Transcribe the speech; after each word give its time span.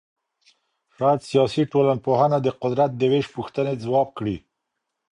شاید 0.95 1.21
سیاسي 1.29 1.61
ټولنپوهنه 1.71 2.37
د 2.41 2.47
قدرت 2.61 2.91
د 2.95 3.01
وېش 3.11 3.25
پوښتنې 3.35 3.73
ځواب 3.83 4.07
کړي. 4.17 4.37